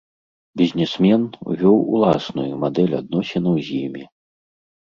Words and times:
Бізнесмен 0.59 1.21
увёў 1.51 1.77
уласную 1.97 2.47
мадэль 2.65 2.99
адносінаў 3.01 3.61
з 3.69 3.79
імі. 3.85 4.03